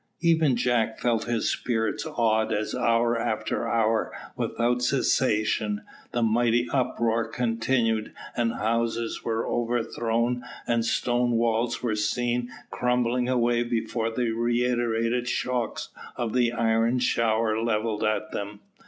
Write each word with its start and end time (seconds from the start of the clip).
Even 0.21 0.55
Jack 0.55 0.99
felt 0.99 1.25
his 1.25 1.47
spirits 1.47 2.07
awed 2.07 2.51
as 2.51 2.73
hour 2.73 3.19
after 3.19 3.67
hour, 3.69 4.11
without 4.35 4.81
cessation, 4.81 5.83
the 6.11 6.23
mighty 6.23 6.67
uproar 6.73 7.27
continued, 7.27 8.11
and 8.35 8.53
houses 8.55 9.23
were 9.23 9.45
overthrown 9.47 10.43
and 10.65 10.83
strong 10.83 11.17
stone 11.27 11.31
walls 11.37 11.83
were 11.83 11.93
seen 11.95 12.49
crumbling 12.71 13.29
away 13.29 13.61
before 13.61 14.09
the 14.09 14.31
reiterated 14.31 15.27
shocks 15.27 15.89
of 16.15 16.33
the 16.33 16.51
iron 16.51 16.97
shower 16.97 17.61
levelled 17.61 18.03
at 18.03 18.31
them. 18.31 18.61